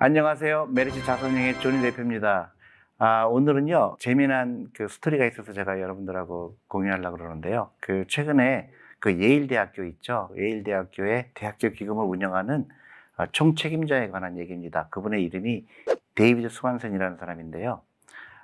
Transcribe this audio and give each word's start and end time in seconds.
안녕하세요. 0.00 0.68
메리츠 0.70 1.02
자산운용의 1.02 1.58
존 1.58 1.72
리 1.72 1.82
대표입니다. 1.82 2.52
아, 2.98 3.24
오늘은요, 3.24 3.96
재미난 3.98 4.68
그 4.72 4.86
스토리가 4.86 5.26
있어서 5.26 5.52
제가 5.52 5.80
여러분들하고 5.80 6.56
공유하려고 6.68 7.16
그러는데요. 7.16 7.70
그 7.80 8.04
최근에 8.06 8.70
그 9.00 9.20
예일대학교 9.20 9.82
있죠. 9.86 10.30
예일대학교의 10.36 11.30
대학교 11.34 11.70
기금을 11.70 12.04
운영하는 12.04 12.68
어, 13.16 13.26
총책임자에 13.32 14.10
관한 14.10 14.38
얘기입니다. 14.38 14.86
그분의 14.90 15.24
이름이 15.24 15.66
데이비드 16.14 16.48
스웬슨이라는 16.48 17.16
사람인데요. 17.16 17.80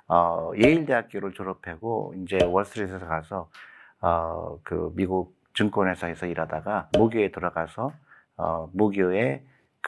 어, 0.09 0.51
예일대학교를 0.57 1.31
졸업하고 1.31 2.15
이제 2.21 2.37
월스트리트에서 2.43 3.07
가서 3.07 3.49
어, 4.01 4.59
그 4.63 4.91
미국 4.97 5.33
증권회사에서 5.53 6.25
일하다가 6.25 6.89
모교에 6.97 7.31
들어가서 7.31 7.93
어, 8.35 8.69
모교의 8.73 9.41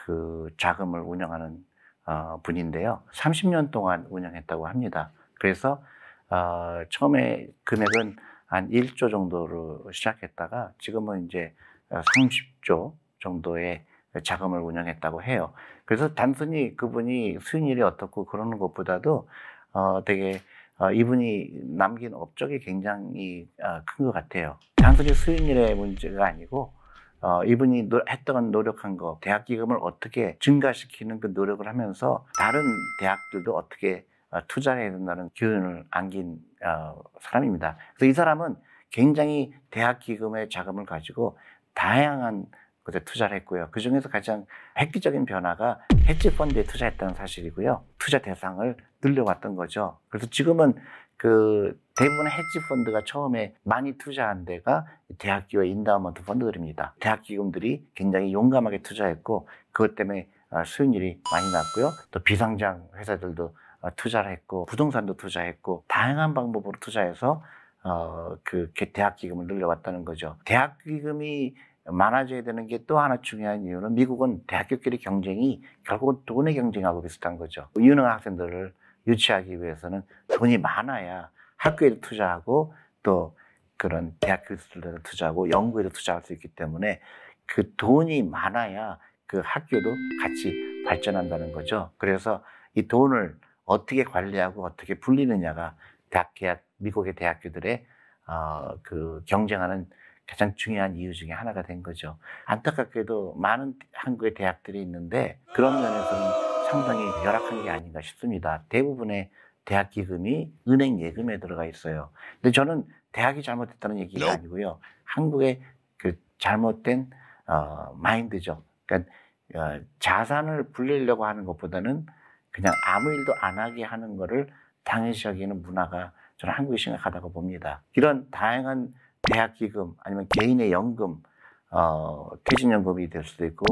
그 0.04 0.48
자금을 0.58 1.00
운영하는 1.00 1.58
어, 2.06 2.40
분인데요. 2.42 3.02
30년 3.12 3.70
동안 3.70 4.06
운영했다고 4.10 4.66
합니다. 4.68 5.10
그래서 5.34 5.82
어, 6.30 6.82
처음에 6.90 7.48
금액은 7.64 8.16
한 8.46 8.70
1조 8.70 9.10
정도로 9.10 9.90
시작했다가 9.92 10.72
지금은 10.78 11.26
이제 11.26 11.52
30조 11.90 12.94
정도의 13.20 13.84
자금을 14.22 14.60
운영했다고 14.60 15.22
해요. 15.22 15.52
그래서 15.84 16.14
단순히 16.14 16.76
그분이 16.76 17.38
수익률이 17.40 17.82
어떻고 17.82 18.24
그러는 18.24 18.58
것보다도 18.58 19.28
어, 19.72 20.04
되게 20.04 20.40
어, 20.78 20.92
이분이 20.92 21.50
남긴 21.76 22.14
업적이 22.14 22.60
굉장히 22.60 23.48
어, 23.62 23.82
큰 23.84 24.06
것 24.06 24.12
같아요. 24.12 24.58
단순히 24.76 25.12
수익률의 25.12 25.74
문제가 25.74 26.26
아니고 26.26 26.72
어, 27.20 27.44
이분이 27.44 27.88
노, 27.88 28.00
했던 28.08 28.50
노력한 28.50 28.96
거, 28.96 29.18
대학 29.20 29.44
기금을 29.44 29.78
어떻게 29.80 30.36
증가시키는 30.40 31.20
그 31.20 31.28
노력을 31.28 31.66
하면서 31.66 32.26
다른 32.38 32.60
대학들도 33.00 33.56
어떻게 33.56 34.06
어, 34.30 34.40
투자해야 34.46 34.90
된다는 34.90 35.30
교훈을 35.34 35.84
안긴 35.90 36.38
어, 36.64 37.02
사람입니다. 37.20 37.76
그래서 37.96 38.10
이 38.10 38.12
사람은 38.12 38.56
굉장히 38.90 39.52
대학 39.70 39.98
기금의 39.98 40.48
자금을 40.50 40.86
가지고 40.86 41.38
다양한 41.74 42.46
곳에 42.84 43.00
투자를 43.00 43.36
했고요. 43.38 43.68
그 43.70 43.80
중에서 43.80 44.08
가장 44.08 44.46
획기적인 44.78 45.26
변화가 45.26 45.80
헤지 46.06 46.34
펀드에 46.34 46.64
투자했다는 46.64 47.14
사실이고요. 47.14 47.84
투자 47.98 48.18
대상을 48.18 48.76
늘려왔던 49.02 49.56
거죠. 49.56 49.98
그래서 50.08 50.26
지금은 50.30 50.74
그 51.18 51.78
대부분의 51.98 52.32
헤지 52.32 52.60
펀드가 52.68 53.02
처음에 53.04 53.54
많이 53.64 53.98
투자한 53.98 54.44
데가 54.44 54.86
대학교의 55.18 55.70
인다우먼트 55.70 56.22
펀드들입니다. 56.24 56.94
대학 57.00 57.22
기금들이 57.22 57.84
굉장히 57.94 58.32
용감하게 58.32 58.82
투자했고 58.82 59.48
그것 59.72 59.96
때문에 59.96 60.28
어, 60.50 60.64
수익률이 60.64 61.20
많이 61.30 61.52
났고요. 61.52 61.92
또 62.12 62.20
비상장 62.20 62.88
회사들도 62.96 63.54
어, 63.82 63.88
투자를 63.96 64.30
했고 64.30 64.64
부동산도 64.66 65.16
투자했고 65.16 65.84
다양한 65.88 66.34
방법으로 66.34 66.78
투자해서 66.80 67.42
어, 67.84 68.36
그 68.44 68.70
대학 68.92 69.16
기금을 69.16 69.46
늘려왔다는 69.46 70.04
거죠. 70.04 70.36
대학 70.44 70.78
기금이 70.84 71.54
많아져야 71.84 72.42
되는 72.42 72.66
게 72.66 72.78
또 72.86 72.98
하나 72.98 73.20
중요한 73.20 73.64
이유는 73.64 73.94
미국은 73.94 74.42
대학교끼리 74.46 74.98
경쟁이 74.98 75.62
결국은 75.86 76.22
돈의 76.26 76.54
경쟁하고 76.54 77.02
비슷한 77.02 77.38
거죠. 77.38 77.66
유능한 77.78 78.12
학생들을 78.12 78.72
유치하기 79.08 79.62
위해서는 79.62 80.02
돈이 80.28 80.58
많아야 80.58 81.30
학교에도 81.56 82.00
투자하고 82.00 82.74
또 83.02 83.36
그런 83.76 84.14
대학 84.20 84.46
교수들도 84.46 85.02
투자하고 85.02 85.50
연구에도 85.50 85.88
투자할 85.88 86.22
수 86.22 86.32
있기 86.34 86.48
때문에 86.48 87.00
그 87.46 87.74
돈이 87.76 88.22
많아야 88.22 88.98
그 89.26 89.40
학교도 89.44 89.94
같이 90.22 90.84
발전한다는 90.86 91.52
거죠. 91.52 91.90
그래서 91.98 92.44
이 92.74 92.86
돈을 92.86 93.36
어떻게 93.64 94.04
관리하고 94.04 94.64
어떻게 94.64 94.94
불리느냐가 94.94 95.76
대학 96.10 96.34
계약 96.34 96.62
미국의 96.78 97.14
대학교들의 97.14 97.86
어, 98.26 98.74
그 98.82 99.22
경쟁하는 99.26 99.88
가장 100.26 100.54
중요한 100.56 100.94
이유 100.96 101.14
중에 101.14 101.30
하나가 101.30 101.62
된 101.62 101.82
거죠. 101.82 102.18
안타깝게도 102.44 103.34
많은 103.36 103.74
한국의 103.92 104.34
대학들이 104.34 104.80
있는데 104.82 105.40
그런 105.54 105.74
면에서는 105.80 106.47
상당히 106.70 107.02
열악한 107.24 107.62
게 107.64 107.70
아닌가 107.70 108.00
싶습니다. 108.02 108.62
대부분의 108.68 109.30
대학 109.64 109.90
기금이 109.90 110.52
은행 110.68 111.00
예금에 111.00 111.40
들어가 111.40 111.64
있어요. 111.64 112.10
근데 112.40 112.52
저는 112.52 112.86
대학이 113.12 113.42
잘못됐다는 113.42 113.98
얘기가 114.00 114.32
아니고요. 114.32 114.78
한국의 115.04 115.62
그 115.96 116.18
잘못된 116.38 117.10
어, 117.46 117.94
마인드죠. 117.96 118.62
그러니까 118.86 119.10
어, 119.54 119.80
자산을 119.98 120.70
불리려고 120.70 121.24
하는 121.24 121.44
것보다는 121.44 122.06
그냥 122.50 122.72
아무 122.86 123.12
일도 123.12 123.32
안 123.40 123.58
하게 123.58 123.82
하는 123.82 124.16
거를 124.16 124.48
당연시 124.84 125.28
여기는 125.28 125.62
문화가 125.62 126.12
저는 126.36 126.54
한국이 126.54 126.78
심각하다고 126.78 127.32
봅니다. 127.32 127.82
이런 127.96 128.28
다양한 128.30 128.94
대학 129.22 129.54
기금 129.54 129.94
아니면 130.04 130.26
개인의 130.38 130.70
연금, 130.70 131.22
어, 131.70 132.30
퇴직연금이 132.44 133.10
될 133.10 133.24
수도 133.24 133.44
있고, 133.46 133.66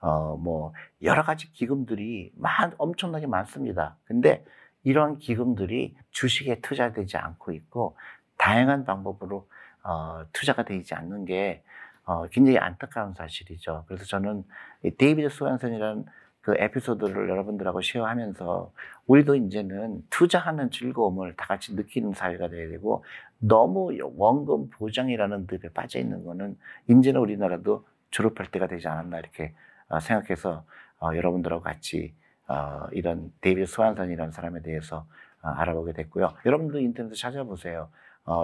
어, 0.00 0.36
뭐, 0.36 0.72
여러 1.02 1.22
가지 1.22 1.52
기금들이 1.52 2.32
많, 2.36 2.72
엄청나게 2.78 3.26
많습니다. 3.26 3.96
근데 4.04 4.44
이런 4.82 5.18
기금들이 5.18 5.94
주식에 6.10 6.60
투자되지 6.60 7.16
않고 7.16 7.52
있고, 7.52 7.96
다양한 8.38 8.84
방법으로, 8.84 9.48
어, 9.82 10.24
투자가 10.32 10.64
되지 10.64 10.94
않는 10.94 11.26
게, 11.26 11.62
어, 12.04 12.26
굉장히 12.28 12.58
안타까운 12.58 13.14
사실이죠. 13.14 13.84
그래서 13.86 14.04
저는 14.04 14.44
이 14.84 14.90
데이비드 14.90 15.28
스웬슨이라는 15.28 16.06
그 16.40 16.54
에피소드를 16.56 17.28
여러분들하고 17.28 17.82
share하면서 17.82 18.72
우리도 19.06 19.36
이제는 19.36 20.02
투자하는 20.08 20.70
즐거움을 20.70 21.36
다 21.36 21.46
같이 21.46 21.74
느끼는 21.74 22.14
사회가 22.14 22.48
돼야 22.48 22.68
되고 22.68 23.04
너무 23.38 23.90
원금 24.16 24.70
보장이라는 24.70 25.46
늪에 25.50 25.68
빠져 25.74 25.98
있는 25.98 26.24
거는 26.24 26.56
이제는 26.88 27.20
우리나라도 27.20 27.86
졸업할 28.10 28.50
때가 28.50 28.66
되지 28.68 28.88
않았나 28.88 29.18
이렇게 29.18 29.52
어, 29.52 29.68
생각해서 29.98 30.64
어, 31.00 31.10
여러분들하고 31.14 31.62
같이 31.62 32.14
어, 32.46 32.86
이런 32.92 33.32
데이비드 33.40 33.66
스웬슨이라는 33.66 34.32
사람에 34.32 34.62
대해서 34.62 35.06
알아보게 35.42 35.94
됐고요. 35.94 36.34
여러분도 36.44 36.78
인터넷에 36.78 37.14
찾아보세요. 37.14 37.88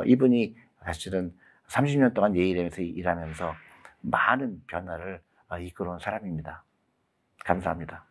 이분이 0.06 0.56
사실은 0.82 1.34
30년 1.68 2.14
동안 2.14 2.34
예일에서 2.34 2.80
일하면서 2.80 3.54
많은 4.00 4.62
변화를 4.66 5.20
이끌어온 5.60 5.98
사람입니다. 5.98 6.64
감사합니다. 7.44 8.06